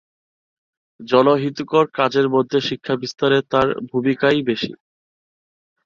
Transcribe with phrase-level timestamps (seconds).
[0.99, 4.71] জনহিতকর কাজের মধ্যে শিক্ষা বিস্তারে তার ভুমিকা ই বেশি।